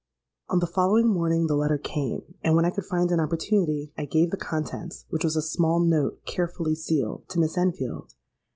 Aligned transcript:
"On 0.49 0.57
the 0.57 0.65
following 0.65 1.07
morning 1.09 1.45
the 1.45 1.55
letter 1.55 1.77
came: 1.77 2.33
and 2.43 2.55
when 2.55 2.65
I 2.65 2.71
could 2.71 2.85
find 2.85 3.11
an 3.11 3.19
opportunity, 3.19 3.91
I 3.95 4.05
gave 4.05 4.31
the 4.31 4.35
contents 4.35 5.05
(which 5.11 5.23
was 5.23 5.35
a 5.35 5.43
small 5.43 5.79
note 5.79 6.25
carefully 6.25 6.73
sealed) 6.73 7.29
to 7.29 7.39
Miss 7.39 7.55
Enfield. 7.55 8.11